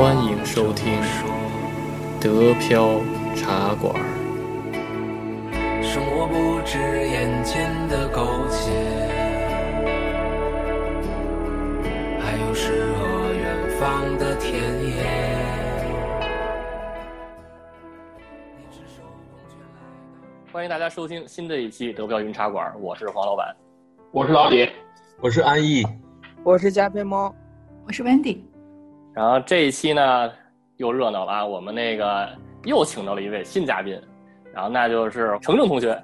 [0.00, 0.98] 欢迎收听
[2.18, 3.02] 德飘
[3.36, 3.94] 茶馆。
[5.82, 8.70] 生活不止眼前的苟且，
[12.18, 15.04] 还有诗和远方的田野。
[20.50, 23.54] 欢迎大家收听新的一期德飘云茶馆，我是黄老板。
[24.12, 24.66] 我是老李，
[25.20, 25.84] 我是安逸，
[26.42, 27.34] 我是加菲猫，
[27.86, 28.38] 我是 Wendy。
[29.12, 30.30] 然后这一期呢
[30.76, 32.28] 又热闹了啊，我们那个
[32.64, 34.00] 又请到了一位新嘉宾，
[34.52, 36.00] 然后那就是程程同学。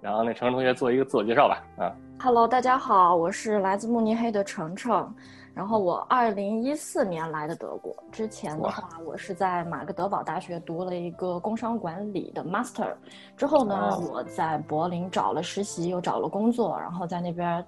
[0.00, 1.90] 然后那程程同学做一个自我介绍吧啊。
[2.20, 5.12] Hello，大家好，我是来自慕尼黑的程程。
[5.54, 12.92] 然后我二零一四年来的德国，之前的话我是在马格德堡大学读了一个工商管理的 master，
[13.36, 17.64] 之后呢、哦我在柏林找了实习，又找了工作，然后在那边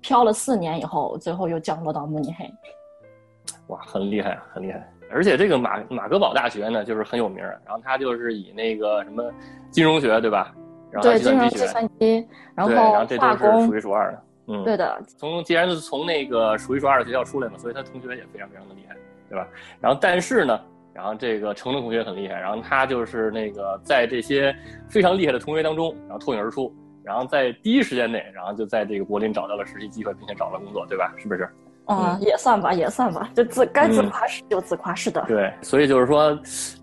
[0.00, 2.48] 漂了四年以后，最后又降落到慕尼黑。
[3.72, 4.86] 哇，很厉害，很厉害！
[5.10, 9.32] 而且这个马马格堡大学呢，就是很有名儿，然后它就是以那个什么
[9.70, 10.54] 金融学，对吧？
[10.90, 14.22] 然后还对，金融计算机，然对，然后这都是数，一数二的。
[14.48, 18.94] 嗯，对的，从既然是从那个数一数二的学校出来嘛，所以他同学也非常非常的厉害，
[19.30, 19.48] 对吧？
[19.80, 20.60] 然后但是呢，
[20.92, 24.54] 然后这个程程同学很厉害，然后他就是那个在这些
[24.88, 31.14] 非常厉害的同学当中，然后脱颖而出，然后在第一时间内，然后就在这个柏林找到了实习机会，并且找了工作，对吧？
[31.16, 31.48] 是不是？
[31.86, 35.24] 嗯，也算吧，也算吧，就自该自嗯夸是就自夸，是的。
[35.26, 36.38] 对，所以就是说，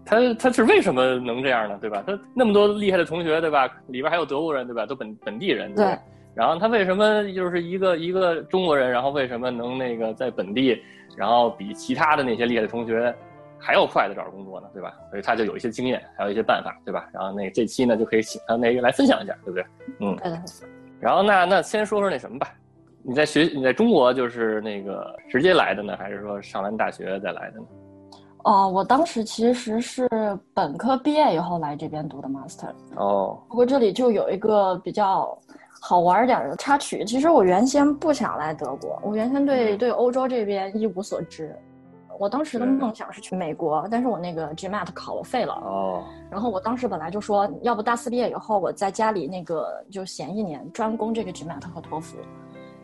[0.06, 1.78] 他他是为什么能这样呢？
[1.80, 2.04] 对吧？
[2.06, 3.66] 他那么多厉害的同学，对吧？
[3.88, 4.86] 里边还有德国人，对吧？
[4.86, 5.98] 都本本地人，对对
[6.36, 10.82] 然后他为什么就是一个一个中国人，然后为什么能那个在本地，
[11.16, 13.14] 然后比其他的那些厉害的同学
[13.58, 14.68] 还要快的找着工作呢？
[14.74, 14.94] 对吧？
[15.10, 17.08] 所以他就有一些经验，还有一些办法，对吧？
[17.14, 19.66] 然后那这期呢就可以请他那个来分享一下，对不对？
[20.02, 20.16] 嗯。
[20.18, 20.32] 对，
[21.00, 22.54] 然后那那先说说那什么吧，
[23.02, 27.66] 你在学你在中国就是那个直接来的呢，还是说上完大学再来的呢？
[28.44, 30.08] 哦，我当时其实是
[30.54, 35.38] 本科毕业以后来这边读的 master，哦，不过这里就有一个比较
[35.82, 37.04] 好玩儿点儿的插曲。
[37.04, 41.54] 其实我原先不想来德国，我原先对嗯对欧洲这边一无所知。
[42.18, 45.54] 我当时的梦想是去美国，但是我那个 GMAT 考了废了。
[45.54, 52.18] 哦，然后我当时本来就说，要不大四毕业以后我在家里那个就闲一年，专攻这个 GMAT 和托福。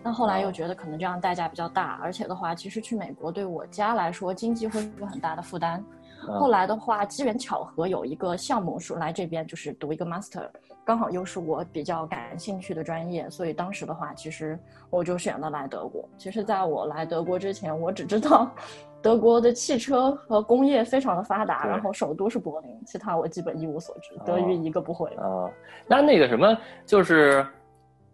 [0.05, 5.83] 但后来又觉得可能这样代价比较大，而且的话，其实去美国对我家来说经济会是个很大的负担。
[6.27, 10.47] 嗯后来的话，机缘巧合有一个项目是来这边就是读一个 master，
[10.83, 14.57] 刚好又是我比较感兴趣的专业，所以当时的话，其实
[14.89, 16.07] 我就选了来德国。
[16.17, 18.49] 其实在我来德国之前，我只知道
[19.03, 25.07] 德国的汽车和工业非常的发达，然后首都是柏林，其他我基本一无所知，德语一个不会。
[25.17, 25.49] 啊，
[25.85, 27.45] 那那个什么，就是，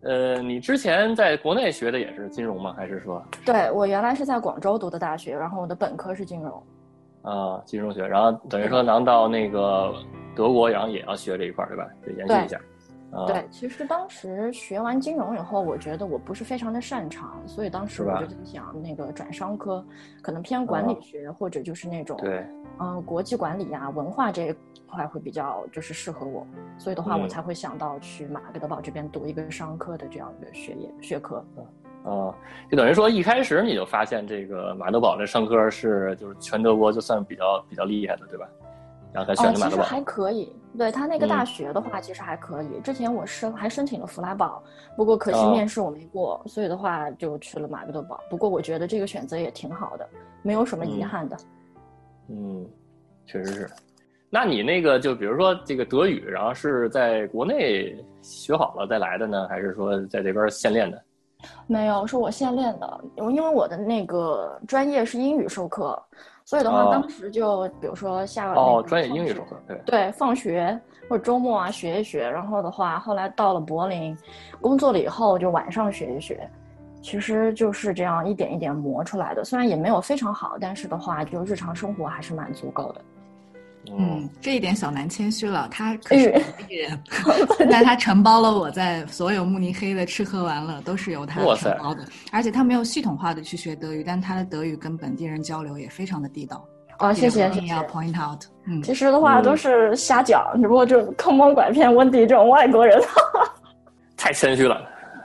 [0.03, 2.73] 呃，你之前在国内学的也是金融吗？
[2.75, 6.63] 还是说对我原来是在广州读的大学，然后我的本科是金融。
[7.21, 8.07] 啊金融学？
[8.07, 9.93] 然后等于说能到那个
[10.35, 11.87] 德国，然后也要学这一块儿，对吧？
[12.03, 12.59] 就研究一下。
[13.11, 19.85] 啊、对，其实当时学完金融以后，我觉得我不是非常的擅长，所以当时我就在想，那个转商科，
[20.21, 22.45] 可能偏管理学、或者就是那种对，
[22.79, 24.55] 嗯、国际管理啊、文化这一
[24.87, 31.43] 块会比较就是适合我，所以的话，嗯我才会想到去马格德堡这边读一个商科的这样一个学业学科。
[32.03, 32.33] 啊，
[32.69, 38.47] 就等于说一开始你就发现这个马德堡这商科是就是全德国就算比较比较厉害的，对吧？
[39.13, 39.83] 然后才选哦，的马德堡。
[39.83, 42.79] 其实还可以，对他那个大嗯学的话，其实还可以。
[42.83, 44.61] 之前我申还申请了弗拉堡，
[44.95, 48.19] 不过可惜哦面试我没过，所以的话就去了马格德堡。
[48.29, 50.07] 不过我觉得这个选择也挺好的，
[50.41, 51.37] 没有什么遗嗯憾的。
[52.29, 52.65] 嗯，
[53.25, 53.69] 确实是。
[54.29, 61.03] 那你那个就比如说这个德语，然后是在国内学好了再来的呢，还是说在这边现练的？
[61.67, 66.01] 没有，是我现练的，因为我的那个专业是英语授课，
[66.51, 69.81] 所以的话，哦当时就比如说下个专业英语授课，对。
[69.85, 74.17] 对，放学或者周末啊学一学，然后的话，后来到了柏林，
[74.59, 76.45] 工作了以后就晚上学一学，
[77.01, 79.45] 其实就是这样一点一点磨出来的。
[79.45, 83.01] 虽然也没有非常好，但是的话，就日常生活还是蛮足够的。
[83.97, 87.03] 嗯，这一点小南谦虚了，他可是哎本地人，
[87.69, 96.63] 但他承包了我在所有慕尼黑的吃喝玩乐都是由他承包的，而且他没有系统化的去学德语，但他的德语跟本地人交流也非常的地道。
[96.99, 103.01] 哦，谢谢一定要 point out，嗯，其实的话嗯都是瞎讲，只不过就坑蒙拐骗温迪这种外国人。
[104.15, 104.79] 太谦虚了。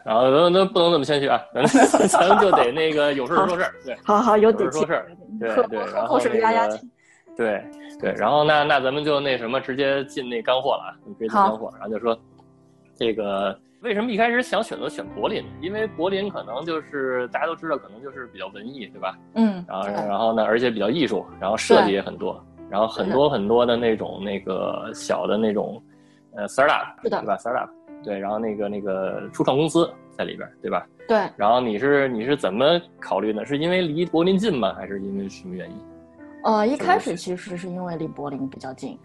[0.05, 5.05] 然后那那不能这么谦虚啊， 咱咱们就得那个有事说事儿，对，好好有底气有事儿
[5.41, 6.91] 说事儿，对对，喝口水然后那个压压惊。
[7.37, 7.63] 对
[8.01, 10.89] 对，然后那那咱们就那什么，直接进那干货了啊，
[11.19, 12.19] 直接进干货，然后就说
[12.95, 15.45] 这个为什么一开始想选择选柏林？
[15.61, 19.17] 因为柏林可能就是大家都知道，可能就是比较文艺，对吧？
[19.35, 25.81] 嗯，然后然后呢，而且比较艺术，然后设计也很多，然后很多很多的那种那个小的那种
[26.35, 27.69] 呃 startup，是的对吧？startup，
[28.03, 30.87] 对，然后那个那个初创公司在里边，对吧？
[31.07, 33.45] 对，然后你是你是怎么考虑呢？
[33.45, 34.75] 是因为离柏林近吗？
[34.75, 35.77] 还是因为什么原因？
[36.47, 38.97] 呃，一开始其实是因为离柏林比较近，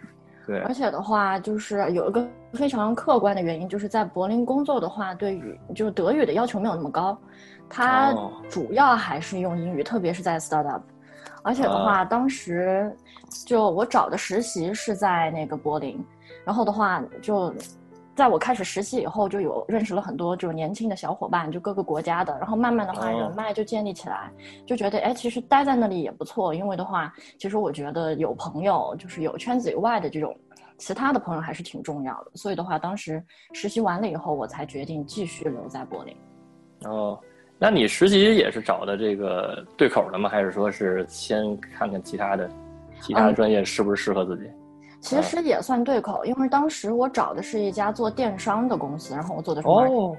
[0.45, 0.59] 对。
[0.59, 7.17] 而且的话，就是有一个非常客观的原因，就是在柏林工作的话，对于就是德语的要求没有那么高，
[7.67, 8.31] 它哦。
[8.47, 10.81] 主要还是用英语，特别是在 startup。
[11.41, 11.83] 而且的啊。
[11.83, 12.95] 话，当时
[13.45, 15.99] 就我找的实习是在那个柏林，
[16.45, 17.53] 然后的话就。
[18.21, 24.31] 在我开始实习以后，就有认识了很多就是年轻的小伙伴，就各个国家的，然后慢慢的话哦人脉就建立起来，
[24.63, 30.37] 就觉得哎，其实待在那里也不错，因为的话，其实我觉得有朋友，就是有圈子以外的这种
[30.77, 32.31] 其他的朋友还是挺重要的。
[32.35, 33.23] 所以的话，当时
[33.53, 36.15] 实习完了以后，我才决定继续留在柏林。
[36.83, 37.19] 哦，
[37.57, 40.29] 那你实习也是找的这个对口的吗？
[40.29, 42.47] 还是说是先看看其他的
[43.01, 44.43] 其他专业是不是适合自己？
[45.01, 50.15] 其实也算对口，因为当时我找的是一家做电商的公司，然后我做的是哦，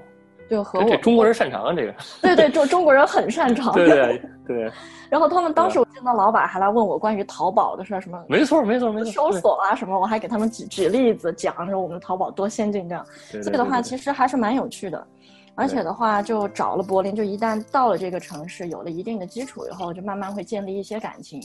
[0.49, 1.95] 就和我这这中国人擅长啊，这个。
[2.21, 3.73] 对对，就中国人很擅长。
[3.73, 4.71] 对对 对，
[5.09, 9.11] 然后他们当时我见到老板还来问我关于淘宝的事儿，什么没错没错没错。
[9.11, 13.05] 搜索啊什么，我还给他们举举例子，讲说我们的淘宝多先进这样。
[13.31, 15.07] 对，所以的话，其实实还是蛮有趣的。
[15.55, 21.41] 而且的话，就找了柏林，就一旦到了这个城市，有了一定的基础以后，就慢慢会建立一些感情，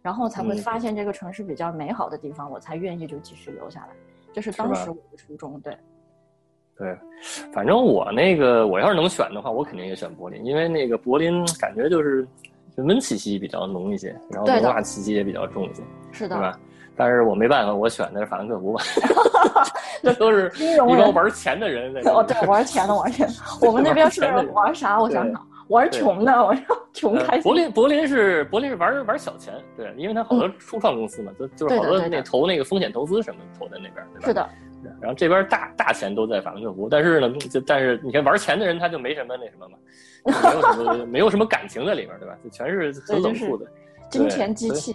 [0.00, 3.88] 然后才会嗯发现这个城市比较美好的地方，我才愿意就继续留下来。
[4.32, 5.76] 这是当时我的初衷，对。
[6.80, 6.98] 对，
[7.52, 12.26] 反正我那个我要是能选的话，我肯定也选柏林，因为那个柏林感觉就是
[12.74, 16.58] 人文气息比较浓一些，然后文化气息也比较重一些，是的，对吧？
[16.96, 18.82] 但是我没办法，我选的是法兰克福吧，
[20.02, 21.94] 这都是金融人一帮玩钱的人。
[22.06, 23.28] 哦，对，玩钱的玩钱，
[23.62, 24.22] 我们那边是
[24.52, 25.00] 玩啥？
[25.00, 27.42] 我想想，玩穷的，我说穷呃开心。
[27.42, 34.26] 柏林，柏林是柏林是玩玩小钱，对，因为它好多初创公司嘛，就就是好多那投那个风险投资什么投在那边，对吧？
[34.26, 34.48] 是的，
[35.00, 39.78] 然后这边大大钱都在法兰克福，但是呢，就但是你看玩钱的人他就没什么那什么嘛，
[40.24, 42.34] 没有什么 没有什么感情在里边，对吧？
[42.44, 43.64] 就全是很冷酷的，
[44.10, 44.94] 金钱机器。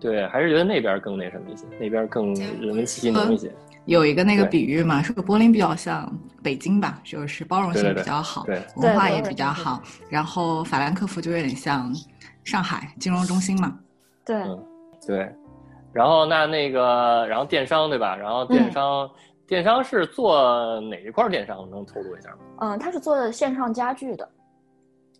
[0.00, 3.52] 对，还是觉得那边更那什么一些，那边更人文气息浓一些。
[3.86, 6.10] 有一个那个比喻嘛，说柏林比较像
[6.42, 9.82] 北京吧，就是包容性比较好，对文化也比较好。
[10.08, 11.92] 然后法兰克福就有点像
[12.44, 13.78] 上海金融中心嘛，
[14.24, 14.64] 对，嗯，
[15.06, 15.34] 对。
[15.92, 18.14] 然后那那个，然后电商对吧？
[18.14, 19.10] 然后电商，
[19.46, 21.68] 电商是做哪一块电商？
[21.68, 22.36] 能透露一下吗？
[22.60, 24.28] 嗯，他是做线上家具的，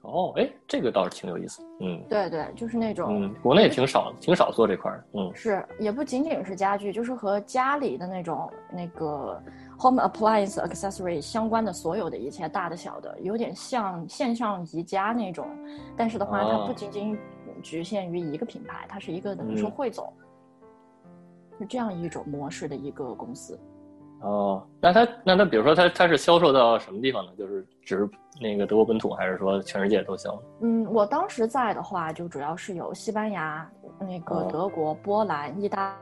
[0.03, 1.63] 哦，哎，这个倒是挺有意思。
[1.81, 5.05] 嗯对对，就是那种嗯，国内挺少挺少做这块儿。
[5.13, 9.41] 嗯是，也不仅仅是家具，就是和家里的那种那个
[9.79, 15.47] home appliance accessory 相关的所有的一切，大的小的，有点像线上宜家那种。
[15.97, 17.19] 但是的话，它哦不仅仅
[17.63, 20.11] 局限于一个品牌，它是一个等于说嗯汇总，
[21.59, 23.61] 是这样一种模式的一个公司。
[24.21, 27.33] 哦，那它那它比如说它它是销售到什么地方呢？
[27.39, 28.09] 就是只是
[28.41, 30.39] 那个德国本土，还是说全世界都销？
[30.61, 33.67] 嗯，我当时在的话，就主要是有西班牙、
[33.99, 35.97] 那个哦德国、波兰、意大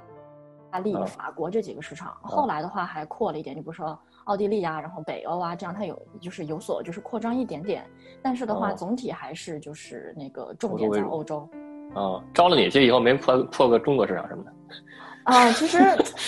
[0.82, 2.16] 利、哦法国这几个市场。
[2.20, 7.88] 后来的话还扩了一点，就比如说奥地利啊，然后北欧啊，这样它有就是有所就是扩张一点点。
[8.20, 11.48] 但是的话，哦总体还是就是那个重点在欧洲。
[11.94, 14.52] 哦，招了你去以后没破破个中国市场什么的。
[15.28, 15.78] 啊，其实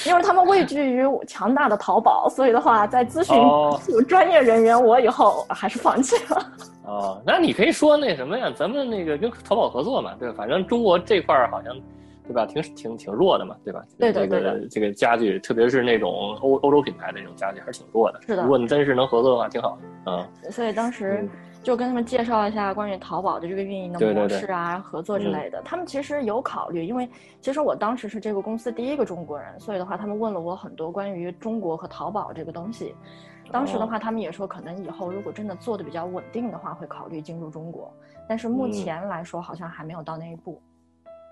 [0.06, 6.52] 因为他们畏惧于强大的淘宝，所以的话，在咨询哦 有专业人员，我以后还是放弃了。
[6.84, 8.52] 哦，那你可以说那什么呀？
[8.54, 10.34] 咱们那个跟淘宝合作嘛，对吧？
[10.36, 11.74] 反正中国这块儿好像，
[12.26, 12.44] 对吧？
[12.44, 13.82] 挺挺挺弱的嘛，对吧？
[13.98, 18.20] 这个对这个家具，特别是那种欧欧洲品牌的那种家具，还是挺弱的。
[18.26, 20.10] 是的如果你真是能合作的话，挺好的。
[20.12, 21.28] 嗯，所以当时嗯
[21.62, 25.60] 就跟他们介绍一下关于淘宝的这个运营的模对对对式啊、合作之类的。
[25.62, 27.08] 他们其实有考虑，因为
[27.40, 32.94] 其实我当时是这个公司第一个中国人，所以的话，他们问了我很多关于中国和淘宝这个东西。
[33.52, 37.92] 当时的话，他们也说，可能以后如果真的做的比较稳定的话，会考虑进入中国。
[38.28, 40.62] 但是目嗯前来说，好像还没有到那一步。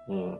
[0.08, 0.36] 嗯，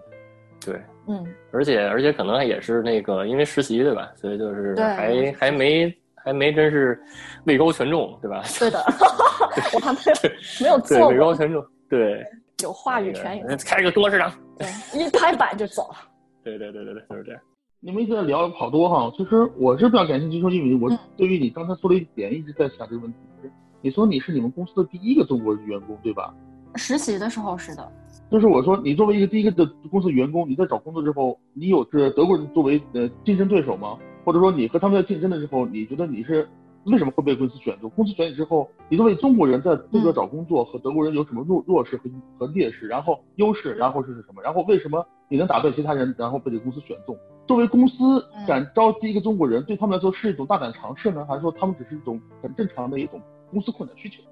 [0.61, 4.11] 对，嗯，而且而且可能也是那个因为实习对吧？
[4.17, 5.97] 所以就是还还没
[6.29, 7.03] 还没真是
[7.45, 8.43] 位高权重对吧？
[8.61, 8.79] 对的，
[9.73, 10.31] 我还没有
[10.61, 12.23] 没有对，做位高，权重，对，
[12.63, 14.31] 有话语权开个中国市场。
[14.59, 14.69] 对，
[15.01, 15.97] 一拍板就走了。
[16.45, 17.41] 对对对对对，就是这样。
[17.81, 26.35] 你们一直在聊好多哈，其实我是比较感兴趣，说因为我嗯对于你刚才说的一点一直在想这个问题，就是你说你是你们公司的第一个中国员工，对吧？
[26.75, 27.93] 实习的时候是的，
[28.31, 33.97] 就是我说你作为一个第一个的公司员工，你在找工作之后，你有这德国人作为呃竞争对手吗？
[34.29, 36.47] 或者说你和他们在竞争的时候，你觉得你是
[36.85, 37.89] 为什么会被公司选中？
[37.97, 42.87] 公司选你之后，你作为中国人在这个找工作和德国人有什么弱弱势和和劣势？
[42.87, 44.43] 然后优势，然后是是什么？
[44.43, 47.17] 然后为什么你能打败其他人，然后被这个公司选中？
[47.47, 53.19] 作为公司敢招第一个中国人，对他们来说是一种大胆尝试呢，还是说他们只是一种很正常的一种
[53.51, 54.23] 公司困难需求？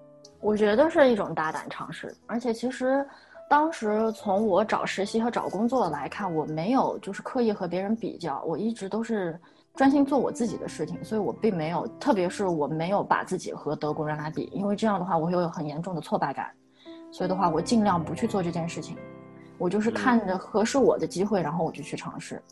[0.43, 3.03] 我觉得是一种大胆尝试，而且其实
[3.49, 9.41] 当时从我找实习和找工作来看，我没有就是刻意和别人比较，我一直都是
[9.77, 16.51] 专心做我自己的事情，所以我并没有，特别是我没有把自己和德国人来比，因为这样的话我会有很严重的挫败感，
[17.13, 18.97] 所以的话我尽量不去做这件事情，
[19.59, 22.43] 我就是看着合适我的机会，然后我就去尝试。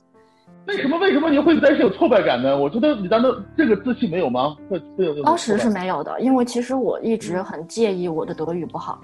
[0.67, 2.59] 为什么为什么你会担心有挫败感呢？
[2.59, 4.55] 我觉得你难道这个自信没有吗？
[4.69, 9.01] 会会有当时是没有的，因为其实我一直很介意我的德语不好。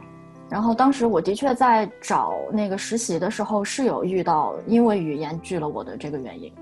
[0.51, 6.53] 然后当时我的确在找那个实习的时候是有遇到，因为语言拒了我的这个原因。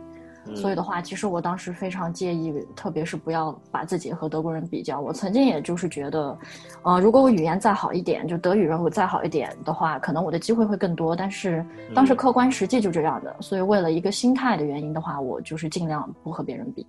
[0.55, 5.01] 所以的话，其实我当时非常介意，特别是不要把自己和德国人比较。
[5.01, 6.39] 我曾经也就是觉得，
[6.83, 11.15] 呃，如果我语言再好一点，就德语如果再好一点的话，可能我的机会会更多。
[11.15, 11.65] 但是
[11.95, 16.87] 当时客观实际就这样的，所以为了一个心态的原因的话，我就是尽量不和别人比。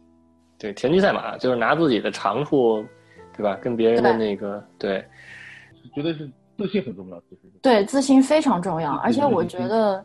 [0.58, 2.84] 对，田忌赛马就是拿自己的长处，
[3.36, 3.58] 对吧？
[3.62, 5.06] 跟别人的那个对，
[5.96, 10.04] 绝对是自信很重要，其实对，自信非常重要，而且我觉得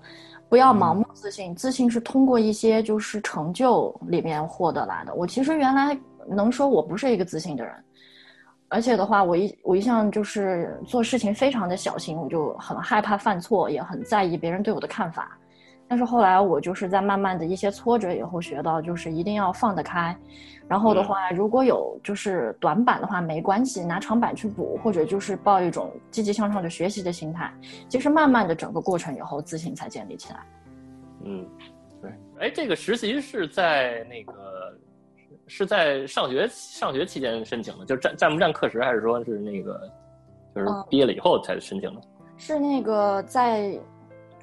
[0.54, 5.12] 不要盲目自信，自信是通过一些就是成就里面获得来的。
[5.12, 7.75] 我其实原来能说我不是一个自信的人，
[8.68, 15.37] 而且的话，我一我一向就是做事情非常的小心，我就很害怕犯错，也很在意别人对我的看法。
[15.86, 20.16] 但是后来我就是在慢慢的一些挫折以后学到，就是一定要放得开。
[20.66, 27.52] 然后的话，如果有就是短板的话，没关系，拿长板去补，或者就是抱一种积极向上的学习的心态。
[27.86, 30.40] 其实慢慢的整个过程以后，自信才建立起来。
[31.24, 31.46] 嗯，
[32.00, 32.10] 对。
[32.40, 34.74] 哎，这个实习是在那个
[35.46, 39.78] 是是在上学上学期间申请的，就占占不占课时，还是说是那个
[40.54, 42.00] 就是嗯毕业了以后才申请的？
[42.36, 43.78] 是那个在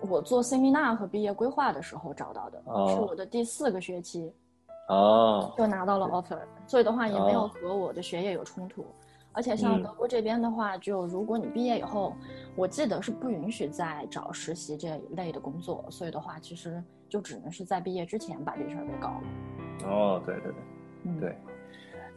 [0.10, 4.34] 我做 seminar 和毕业规划的时候找到的，哦是我的第四个学期
[4.90, 8.86] 哦，就拿到了 offer，所以的话也没有哦和我的学业有冲突。
[9.34, 12.14] 而且像嗯德国这边的话，就如果你毕业以后，
[12.56, 19.90] 我记得是不允许再找实习这一类的工作，所以的话，其实就只能是在毕业之前把这事儿给搞了。
[19.90, 20.56] 哦，对对对。
[21.04, 21.38] 嗯，对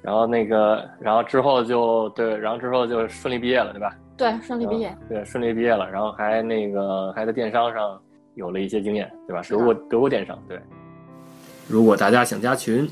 [0.03, 3.97] 然后那个，然后之后就对，然后之后就顺利毕业了，对吧？
[4.17, 4.97] 对，顺利毕业。
[5.09, 8.01] 对，顺利毕业了，然后还那个还在电商上
[8.35, 9.43] 有了一些经验，对吧？
[9.49, 10.59] 德国德国电商，对。
[11.69, 12.89] 如果大家想加群，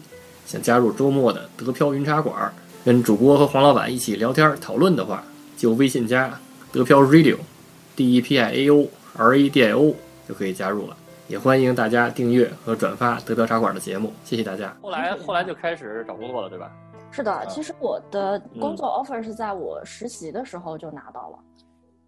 [0.47, 2.53] 想加入周末的德飘云茶馆，
[2.85, 5.23] 跟主播和黄老板一起聊天讨论的话，
[5.57, 6.33] 就微信加
[6.73, 9.95] 德飘 Radio，D E P I A O R A D I O
[10.27, 10.97] 就可以加入了。
[11.29, 14.77] 也欢迎大家订阅和转发德飘茶馆的节目，谢谢大家。
[14.83, 16.71] 后来后来就开始找工作了，对吧？
[17.13, 21.39] 是的，其实我的工嗯作 offer 是在我实习的时候就拿到了，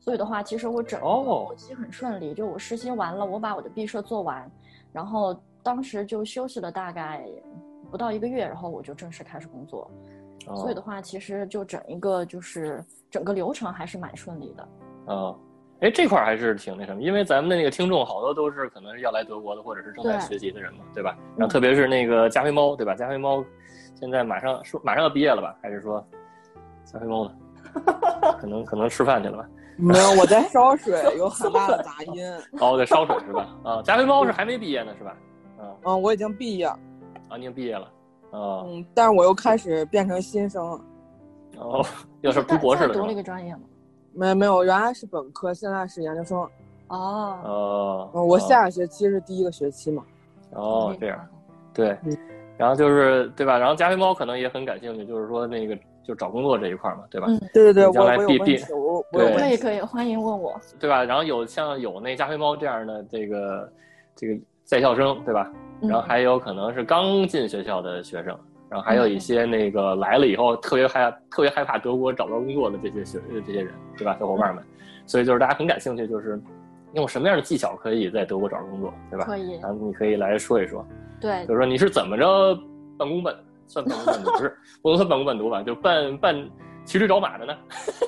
[0.00, 2.34] 所以的话，其实我整个哦后期很顺利。
[2.34, 4.50] 就我实习完了，我把我的毕设做完，
[4.92, 7.24] 然后当时就休息了大概
[7.90, 9.88] 不到一个月，然后我就正式开始工作。
[10.46, 14.68] 哦所以的话，其实就整一个就是整个流程还是蛮顺利的。
[15.06, 15.38] 哦，
[15.80, 21.16] 哎，这块儿还是挺那什么，因为咱们的那个听众好多都是可能是要来德国的，或者是正在学习的人嘛，对吧？
[21.36, 22.94] 然后特别是那个加菲猫，对吧？
[22.94, 23.42] 加菲猫
[23.94, 25.56] 现在马上说马上要毕业了吧？
[25.62, 26.04] 还是说
[26.84, 27.32] 加菲猫呢？
[28.40, 29.48] 可能可能吃饭去了吧？
[29.76, 32.24] 没有，我在烧水， 有很大的杂 音。
[32.60, 33.48] 哦，在烧水是吧？
[33.64, 35.16] 啊，加菲猫是还没毕业呢，是吧？
[35.58, 36.78] 啊嗯，我已经毕业，啊，
[37.30, 37.84] 你已经毕业了。
[38.30, 40.80] 啊嗯，但是我又开始变成新生了。
[41.58, 41.84] 哦，
[42.22, 43.14] 又是读博士了读了一？
[43.14, 43.62] 个专业吗？
[44.12, 46.38] 没没有，原来是本科，现在是研究生。
[46.88, 50.04] 哦，哦，嗯，我哦下个学期是第一个学期嘛。
[50.52, 51.18] 哦这样。
[51.72, 52.16] 对嗯，
[52.56, 53.58] 然后就是对吧？
[53.58, 57.26] 然后加菲猫可能也很感兴趣，就是说那个就找工作这一块嘛，对吧？
[57.28, 59.38] 嗯对对对，将我我有来毕毕问题，我我。
[59.38, 60.60] 可以可以，欢迎问我。
[60.78, 61.04] 对吧？
[61.04, 63.72] 然后有像有那加菲猫这样的这个
[64.14, 64.34] 这个
[64.64, 65.50] 在校生，对吧？
[65.82, 68.38] 嗯然后还有可能是刚进学校的学生，
[68.70, 74.16] 然后还嗯有一些那个来了以后特别害特别害怕德国找不到工作的这些学这些人，对吧？
[74.20, 74.64] 小伙伴们，
[75.06, 76.40] 所以就是大家很感兴趣，就是
[76.92, 79.24] 用什么样的技巧可以在德国找着工作，对吧？
[79.26, 80.86] 可以然后你可以来说一说，
[81.24, 82.54] 对就是说你是怎么着
[82.98, 83.34] 半工半
[83.66, 85.62] 算半工半读，不是不能算半工半读吧？
[85.62, 86.50] 就半半
[86.84, 87.54] 骑驴找马的呢？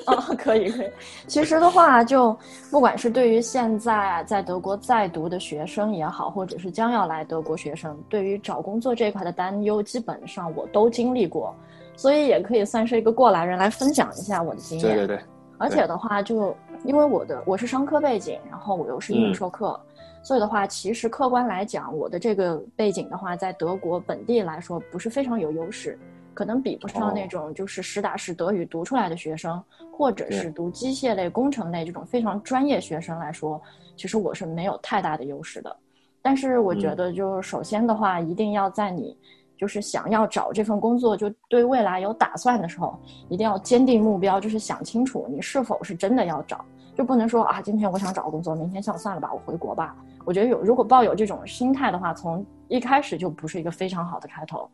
[0.06, 0.90] 啊，可以可以。
[1.26, 2.36] 其实的话，就
[2.70, 11.54] 不管是对于现在在德国在读的学生也好，或者是将要来德国学生，对于找工作这一块的担忧，基本上我都经历过，
[11.96, 14.94] 所以也可以算是一个过来人来分享一下我的经验。
[14.94, 15.24] 对对对，
[15.56, 16.54] 而且的话就，
[16.84, 19.80] 因为我的我是商科背景，然后我又是英语嗯授课，
[20.26, 25.96] 所以的话，其实客观来讲，我的这个背景的话，在德国本地来说不是非常有优势，
[26.34, 33.62] 可能比不上那种就是实打实德语读出来的学生，或者是读机械类、工程类这种非常专业学生来说，
[33.96, 35.76] 其实我是没有太大的优势的。
[36.20, 39.16] 但是我觉得，就是首先的话，一定要在你
[39.56, 46.64] 就是想要找这份工作，就对未来有打算的时候，一定要坚定目标，就是想清楚你是否是真的要找，
[46.96, 49.94] 就不能说啊，今天我想找工作，明天想算了吧，我回国吧。
[50.24, 54.68] 我觉得有如果抱有这种心态的话，从一开始就不是一个非常好的开头。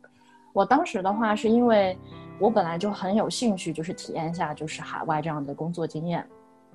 [0.52, 1.98] 我当时的话是因为
[2.38, 6.24] 我本来就很有兴趣，就是体验一下就是海外这样的工作经验。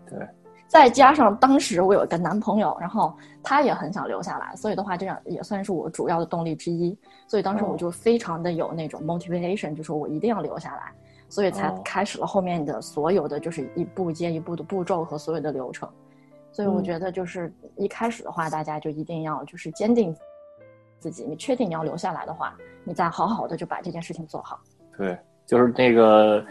[0.09, 0.19] 对。
[0.67, 6.97] 再加上当时我有一个男朋友，然后他也很想留下来，所以的话，这样也算是我主要的动力之一。
[7.25, 10.91] 所以当时我就非常的有那种 motivation，就说我一定要留下来，
[11.29, 15.89] 所以才开始了后面的所有的就是一步接一步的步骤和所有的流程。
[16.51, 20.15] 所以我觉得就是一开始的话，大家就一定要就是坚定
[20.99, 24.59] 自己，你确定你要留下来的话，你再好好的就把这件事情做好。
[24.97, 26.43] 对，就是那个。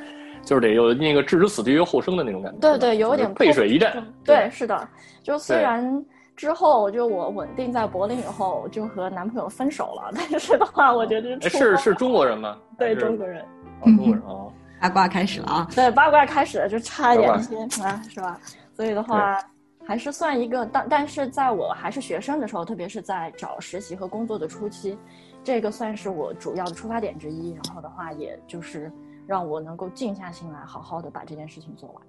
[0.44, 2.58] 就是得有那个置之死地于后生的那种感觉。
[2.60, 4.06] 对对，有点背水一战。
[4.22, 4.88] 对，是的。
[5.20, 6.04] 就虽然
[6.36, 12.56] 之后就我稳定在柏林以后，就和男朋友分手了，但是的话，我觉得是是中国人吗？
[12.78, 13.44] 对，中国人。
[13.82, 14.52] 中国人哦。
[14.88, 15.68] 八卦开始了啊！
[15.74, 18.40] 对，八卦开始了，就差一点啊，是吧？
[18.74, 19.38] 所以的话，
[19.86, 24.96] 还是算一个，但但是在我还是学生的时候，特别是在找实习和工作的初期，
[25.42, 27.50] 这个算是我主要的出发点之一。
[27.52, 28.92] 然后的话，也就是。
[29.28, 32.02] 让我能够静下心来，好好的把这件事情做完。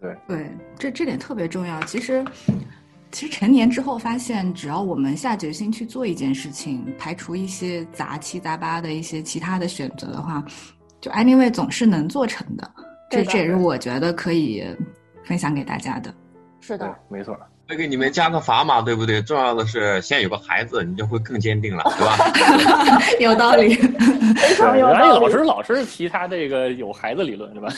[0.00, 1.82] 对对，这这点特别重要。
[1.82, 2.24] 其实，
[3.10, 10.40] 其实成年之后发现，只要我们下决心去做一件事情，排除一些杂七杂八的一些其他的选择的话，
[11.00, 12.70] 就 anyway 总是能做成的。
[13.10, 14.64] 这这也是我觉得可以
[15.24, 16.12] 分享给大家的。
[16.60, 17.36] 是的，没错。
[17.70, 19.22] 会给你们加个砝码，对不对？
[19.22, 23.00] 重要的是先有个孩子，你就会更坚定了，对吧？
[23.20, 25.20] 有道理，非常有道理。
[25.20, 27.72] 老师老是提他这个有孩子理论， 是吧？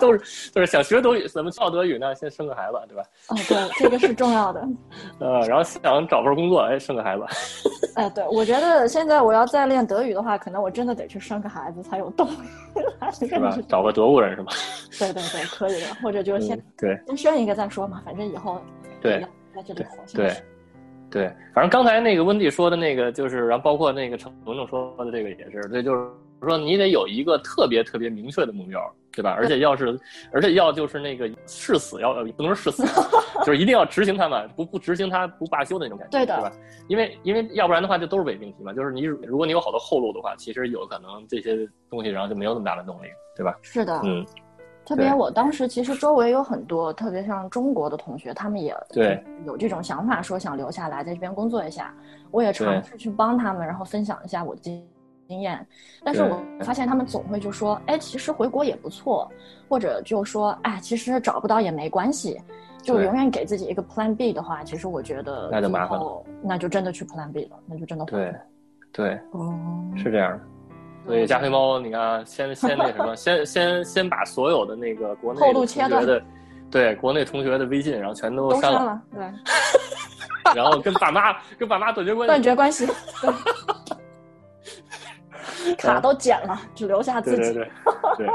[0.00, 2.12] 都是就是想学德语，怎么教德语呢？
[2.16, 3.04] 先生个孩子，对吧？
[3.28, 4.60] 哦，对，这个是重要的。
[5.20, 7.22] 呃，然后想找份工作，哎，生个孩子。
[7.94, 12.36] 哎，对，我觉得现在我要再练德语的话，可能我真的得去生个孩子才有动力。
[13.12, 13.56] 是吧？
[13.68, 14.52] 找个德国人是吧？
[14.98, 15.86] 对对对，可以的。
[16.02, 18.60] 或者就是先对，先生一个再说嘛，反正以后。
[19.00, 19.24] 对，
[20.14, 20.32] 对，
[21.10, 26.08] 对，反正刚才那个温蒂说的那个，就是然后包括那个程程说的这个也是，对，就是
[26.42, 28.80] 说你得有一个特别特别明确的目标，
[29.12, 29.30] 对吧？
[29.30, 29.98] 而且要是，
[30.32, 32.84] 而且要就是那个誓死要不能是誓死，
[33.44, 36.52] 就是一定要执行它嘛，不不执行它不罢休的那种感觉，对的，对吧？
[36.88, 43.56] 因为因为要不然的话就都是伪命题嘛，就是你如果你有好多后路的话，其实有可能这些东西然后就没有那么大的动力，对吧？
[43.62, 44.26] 是的，嗯。
[44.86, 51.92] 特别，我当时其实周围有很多，特别像中国的同学，他们也对有这种想法，说想留下来在这边工作一下。
[52.30, 54.82] 我也尝试去帮他们，然后分享一下我的经
[55.26, 55.66] 经验。
[56.04, 59.30] 但是我发现他们总会就说：“哎，其实回国也不错。”
[59.68, 62.40] 或者就说：“哎，其实找不到也没关系。”
[62.82, 68.32] 就永远给自己一个 Plan B 的话，其实我觉得那就麻烦了，那就真的去 Plan B 了，那就真的对，
[68.92, 69.52] 对，哦，
[69.96, 70.44] 是这样的。
[71.06, 76.20] 所以加菲猫，你看，先先那什么， 先先先把所有的那个国内同学的，
[76.70, 79.22] 对国内同学的微信，然后全都删了，对，
[80.54, 82.88] 然后跟爸妈跟爸妈断绝关系，断绝关系，
[85.78, 87.70] 卡都剪了，只留下自己，对
[88.18, 88.28] 对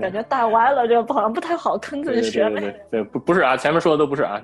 [0.00, 3.04] 感觉带歪了，就好像不太好坑自己学妹，对。
[3.04, 4.40] 不不是啊，前面说的都不是啊，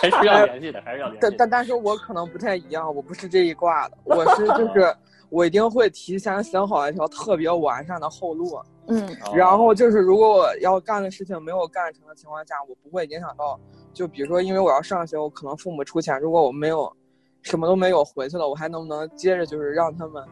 [0.00, 1.22] 还是要联系的，还是要联系。
[1.22, 4.96] 但但但是我可能不太一样，我不是这一挂的，我是就是。
[5.32, 13.58] 我一定会提前想好一条特别完善的后路，嗯，然后就是如果我要干的事情没有干成的情况下，我不会影响到，
[13.94, 16.94] 就比如说因为我要上学，我可能父母出钱，如果我没有，
[17.40, 20.22] 什么都没有回去了，我还能不能接着就是让他们，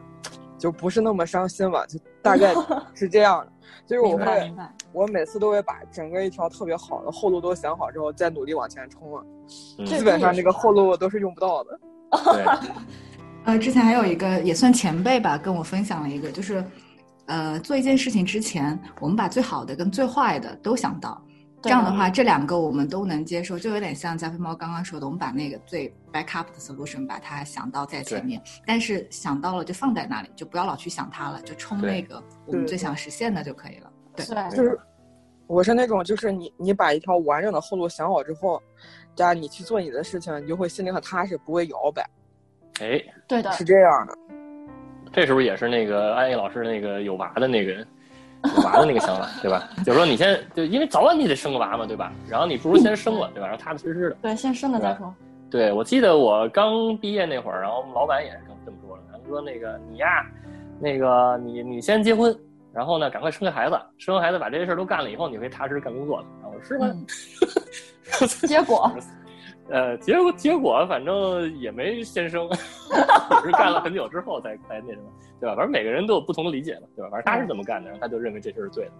[0.59, 1.83] 就不是那么伤心吧？
[1.87, 2.53] 就大概
[2.93, 3.51] 是这样的，
[3.87, 4.53] 就是我会，
[4.93, 9.25] 我每次都会把整个一条特别好的后路都想好之后，再努力往前冲了，
[9.83, 11.79] 基本上这个后路都是用不到的。
[12.23, 12.45] 对。
[13.43, 16.63] 呃，之前还有一个也算前辈吧，跟我分享了一个，就是，
[17.25, 21.19] 呃，做一件事情之前，我们把最好的跟最坏的都想到，
[21.59, 33.91] 这样的话，这两个我们都能接受，就有点像加菲猫刚刚说的，我们把那个最 backup 的 solution 把它想到在前面，但是想到了就放在那里，就不要老去想它了，就冲那个我们最想实现的就可以了。
[34.15, 34.23] 对，
[34.55, 34.79] 就是，
[35.47, 38.61] 我是那种，就是你你把一条完整的后路想好之后，
[39.15, 42.07] 这样你去做你的事情，你就会心里很踏实，不会摇摆。
[42.81, 44.17] 哎，对的，是这样的。
[45.13, 47.73] 这是不是也是那个安逸老师那个有娃的那个
[48.55, 49.69] 有娃的那个想法， 对吧？
[49.85, 52.11] 就是说你先就因为早晚你得生个娃嘛，对吧？
[52.29, 53.47] 然后你不如先生了，对吧？
[53.47, 54.15] 然后踏踏实实的。
[54.21, 55.13] 对，先生了再说。
[55.49, 59.03] 对，我记得我刚毕业那会儿，然后老板也是这么这么说的。
[59.11, 60.25] 他说那个你呀，
[60.79, 62.33] 那个你你先结婚，
[62.71, 66.25] 然后呢赶快生个孩子，生完孩子把这些事儿都干了以后，你可以踏实干工作了。
[66.41, 66.95] 然后我说是吗？
[68.47, 68.89] 结果，
[69.71, 75.55] 呃，结果结果反正也没先生， 只是干了很久之后才才那什么，对吧？
[75.55, 77.09] 反正每个人都有不同的理解嘛，对吧？
[77.11, 78.91] 反正他是怎么干的，然后他就认为这事儿是对的，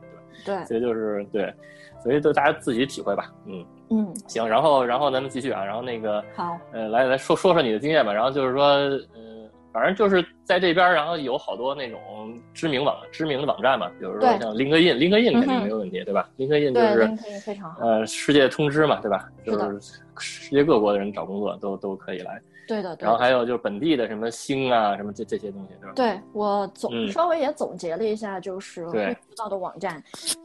[0.45, 0.63] 对吧？
[0.63, 1.53] 对，所以就是对，
[2.01, 3.65] 所以就大家自己体会吧，嗯。
[3.93, 8.13] 嗯，行，然后然后咱们继续啊，然后那个好，呃，来来说说说你的经验吧。
[8.13, 9.40] 然后就是说，呃，
[9.71, 11.99] 反正就是在这边，然后有好多那种
[12.53, 19.29] 知名网、知名的网站嘛，比如说像 LinkedIn，LinkedIn 肯定没有问题，对吧？LinkedIn 就对是非常好，呃世界通知嘛，对吧？
[19.45, 19.79] 就是
[20.19, 22.41] 世界各国的人找工作都都可以来。
[22.67, 23.05] 对的，对的。
[23.05, 25.93] 然后还有就是本地的什么星啊，什么这这些东西，对吧？
[25.95, 30.01] 对我总、嗯稍微也总结了一下，就是会对用到的网站，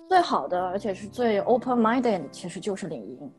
[0.09, 3.31] 最好的而且是最 open minded，其实就是领英。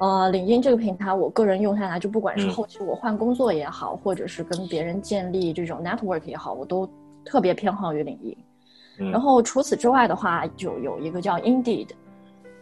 [0.00, 6.88] 呃，领英这个平台，我个人用下来，就不管是嗯后期我换工作也好，或者是跟别人建立这种 network 也好，我都
[7.22, 8.36] 特别偏好于领英。
[8.98, 11.88] 嗯然后除此之外的话，就有一个叫 Indeed，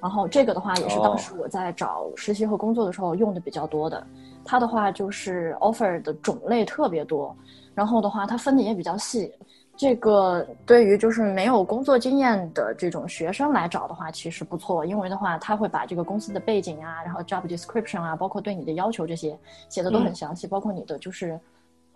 [0.00, 4.04] 然后这个的话也是哦当时我在找实习和工作的时候用的比较多的。
[4.44, 7.36] 它的话就是 offer 的种类特别多，
[7.74, 9.32] 然后的话它分的也比较细。
[9.78, 19.38] 这个对于就是没有工作经验的这种学生来找的话，其实不错，因为的话他会把这个公司的背景啊，然后 job description 啊，包括对你的要求这些
[19.68, 20.14] 写的都很嗯。
[20.16, 21.38] 详细，包括你的就是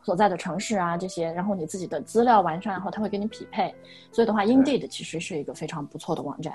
[0.05, 3.75] 所在的城市啊这些，然后你自己的资料完善后，他会给你匹配。
[4.13, 6.55] 所以的话，Indeed 其实是一个非常不错的网站。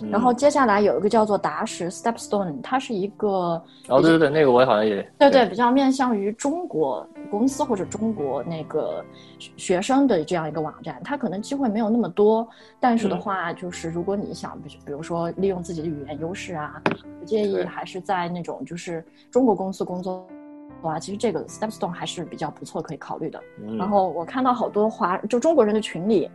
[0.00, 9.04] 嗯然后接下来有一个叫做达什 Stepstone，它是一个哦，对对对，那个我好像也对对，比较面向于中国公司或者中国那个
[9.38, 12.46] 学学生的这样一个网站，它可能机会没有那么多，
[12.78, 13.20] 但是的嗯。
[13.20, 16.80] 话，就是如果你想，比比如说利用自己的语言优势啊，
[17.18, 20.34] 不介意还是在那种就是中国公司工作的
[20.82, 23.42] 话，其实这个 Stepstone 还是比较不错，可以考虑的。
[23.62, 26.30] 嗯然后我看到好多华就中国人的群里，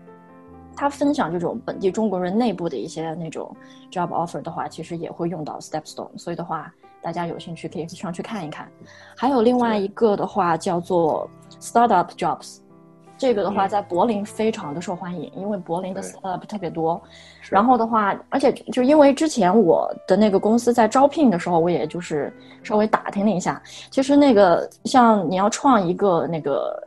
[0.75, 3.55] 他分享这种本地中国人内部的一些那种
[3.91, 8.69] job offer 的话，其实也会用到 Stepstone，所以的话，大家有兴趣可以上去看一看。
[9.15, 12.59] 还有另外一个的话叫做 Startup Jobs，
[13.21, 16.99] 这个的话嗯在柏林非常的受欢迎，因为柏林的 startup 特别多。
[17.51, 26.81] 然后的话，而且就因为之前我的那个公司在招聘的时候，我也就是稍微打听了一下，其实那个像你要创一个那个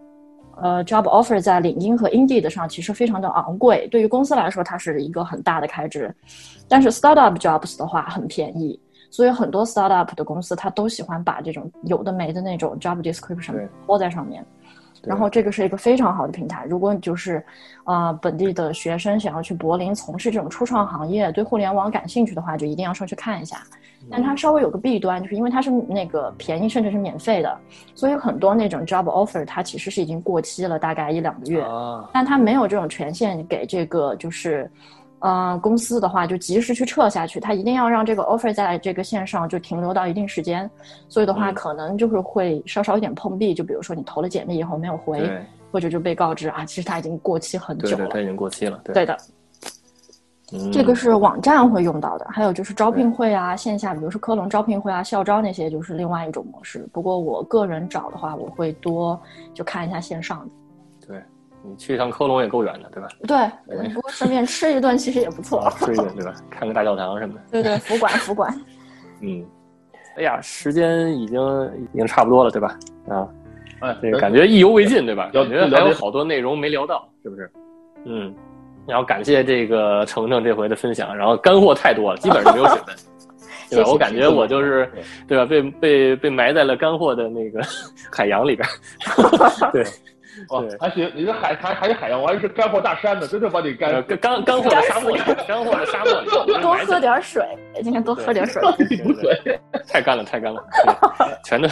[0.60, 6.12] 呃 job offer 在领英和 Indeed 上，其实非常的昂贵，对于公司来说它是一个很大的开支，
[6.66, 8.80] 但是 startup jobs 的话很便宜。
[9.08, 14.44] 所以很多 startup 的公司，它都喜欢把这种有的没的那种 job description 对抛在上面。
[15.04, 16.64] 对然后这个是一个非常好的平台。
[16.68, 17.44] 如果你就是，
[17.84, 23.58] 啊、本地的学生想要去柏林从事这种初创行业，对互联网感兴趣的话，就一定要上去看一下。
[24.10, 27.58] 但它稍微有个弊端，就是因为它是那个便宜甚至是免费的，
[27.94, 31.62] 所以很多那种 job offer 它其实是已经过期了，大概一两个月。
[31.62, 34.70] 啊，但它没有这种权限给这个就是，
[35.24, 40.70] 呃，公司的话就及时去撤下去，他一定要让这个 offer 在这个线上就停留到一定时间，
[41.08, 45.26] 所以的话嗯可能就是会稍稍有点碰壁，就比如说你投了简历以后没有回，
[45.72, 48.08] 或者就被告知啊，其实他已经过期很久了。
[48.10, 49.16] 它已经过期了，对对的，
[50.52, 56.86] 嗯这个是网站会用到的，还有就是招聘会啊，线下比如说科隆招聘会啊、校招那些，就是另外一种模式。
[56.92, 59.18] 不过我个人找的话，我会多
[59.54, 61.08] 就看一下线上的。
[61.08, 61.22] 对
[61.66, 63.08] 你去一趟科隆也够远的，对吧？
[63.66, 65.60] 对对，不过顺便吃一顿其实也不错。
[65.60, 66.34] 啊，吃一顿对吧？
[66.50, 68.54] 看个大教堂什么的，对对，服管服管。
[69.20, 69.44] 嗯。
[70.16, 71.40] 哎呀，时间已经
[71.92, 72.78] 已经差不多了，对吧？
[73.08, 73.26] 啊，
[73.80, 75.28] 哎，这个感觉意犹未尽，对吧？
[75.32, 77.50] 感觉还有好多内容没聊到，是不是？
[78.04, 78.32] 嗯，
[78.86, 82.94] 然后感谢这个程程这回的分享，然后干货太多了，基本上没有水分，
[83.70, 84.88] 对我感觉我就是，
[85.26, 85.44] 对吧？
[85.44, 87.60] 被被被埋在了干货的那个
[88.12, 88.68] 海洋里边，
[89.72, 89.84] 对，
[90.50, 94.18] 哇 对，还行，你这海还还是海洋，我还是干货大山呢，真的把你呃干。
[94.18, 96.28] 干干干货的沙漠里，干货的沙漠里，
[96.60, 97.42] 多喝点水，
[97.82, 98.62] 今天多喝点水。
[98.90, 99.60] 你补水。
[99.88, 100.62] 太干了，太干了，
[101.18, 101.68] 对全都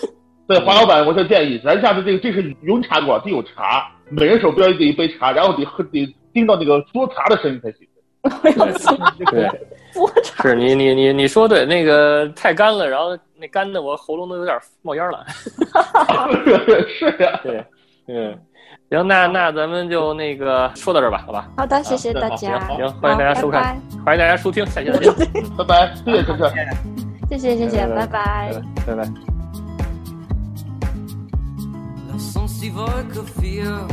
[0.48, 7.86] 对，华老板，我就建议咱下次这个这是云茶馆，得有茶，每人手边得一杯茶，然后得喝得听到那个嘬茶的声音才行。
[9.30, 9.48] 对。
[10.42, 15.24] 是你你你你说对，那个太干了，然后那干的我喉咙都有点冒烟了。
[16.86, 17.64] 是呀，对，
[18.08, 18.38] 嗯，
[18.88, 21.48] 行，那那咱们就那个说到这儿吧，好吧？
[21.56, 22.58] 好的，谢谢大家。
[22.68, 25.12] 行，欢迎大家收看，好欢迎大家收听，下期再见，
[25.56, 26.50] 拜拜，谢谢晨晨。
[26.50, 26.78] 拜拜
[27.28, 28.62] 谢谢谢谢，拜拜拜拜。
[28.86, 29.08] 拜拜。
[32.12, 33.88] Lass uns die Wolke 4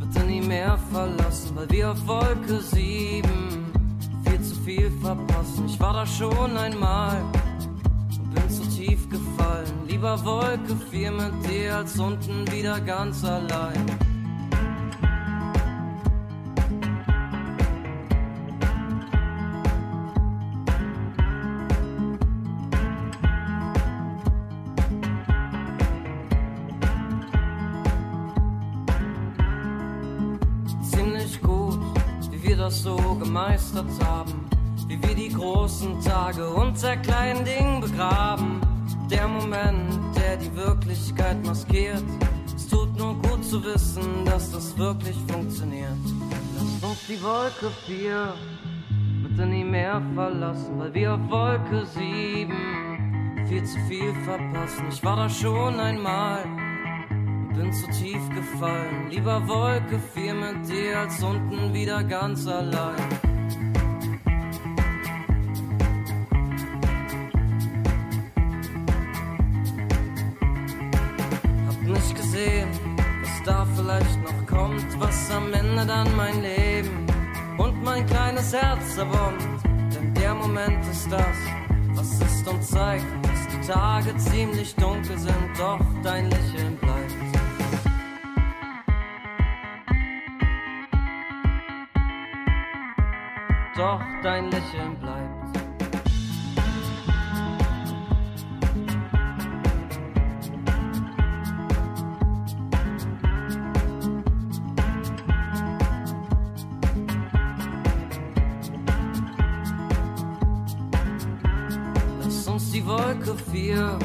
[0.00, 3.22] bitte nie mehr verlassen, weil wir auf Wolke 7
[4.24, 5.66] viel zu viel verpassen.
[5.66, 7.16] Ich war da schon einmal
[8.18, 9.79] und bin zu tief gefallen.
[10.00, 13.84] über Wolke 4 mit dir als unten wieder ganz allein.
[30.82, 31.78] Ziemlich gut,
[32.30, 34.48] wie wir das so gemeistert haben,
[34.86, 38.59] wie wir die großen Tage unter kleinen Dingen begraben
[39.10, 42.04] der Moment, der die Wirklichkeit maskiert.
[42.54, 45.98] Es tut nur gut zu wissen, dass das wirklich funktioniert.
[46.56, 48.34] Lasst uns die Wolke 4
[49.22, 52.52] bitte nie mehr verlassen, weil wir auf Wolke 7
[53.48, 54.86] viel zu viel verpassen.
[54.90, 56.44] Ich war da schon einmal
[57.10, 59.10] und bin zu tief gefallen.
[59.10, 63.29] Lieber Wolke 4 mit dir als unten wieder ganz allein.
[75.80, 77.06] Ende dann mein Leben
[77.56, 79.64] und mein kleines Herz erbombt.
[79.64, 81.36] Denn der Moment ist das,
[81.94, 87.14] was ist und zeigt, dass die Tage ziemlich dunkel sind, doch dein Lächeln bleibt.
[93.76, 95.19] Doch dein Lächeln bleibt.
[113.70, 113.98] 4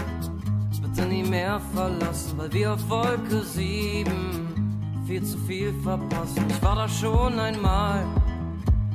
[0.81, 4.05] bitte nie mehr verlassen, weil wir auf Wolke 7
[5.07, 6.45] viel zu viel verpassen.
[6.49, 8.03] Ich war da schon einmal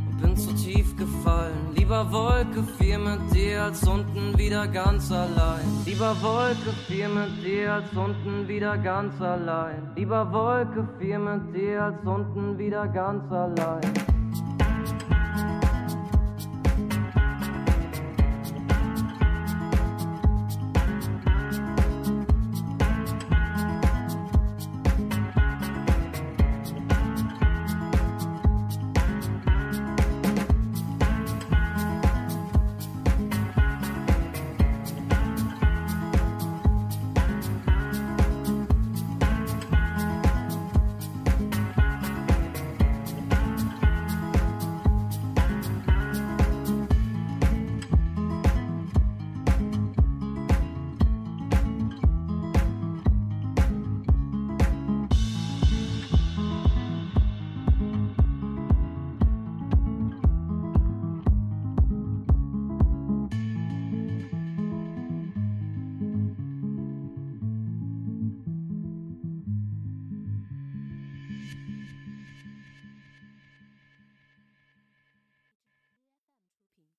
[0.08, 1.74] und bin zu tief gefallen.
[1.74, 5.66] Lieber Wolke 4 mit dir als unten wieder ganz allein.
[5.84, 9.90] Lieber Wolke 4 mit dir als unten wieder ganz allein.
[9.96, 14.09] Lieber Wolke 4 mit dir als unten wieder ganz allein.